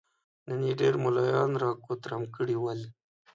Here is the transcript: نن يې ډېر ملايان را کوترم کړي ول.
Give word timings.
نن 0.47 0.61
يې 0.67 0.73
ډېر 0.81 0.93
ملايان 1.03 1.51
را 1.61 1.69
کوترم 1.85 2.23
کړي 2.35 2.55
ول. 2.59 2.81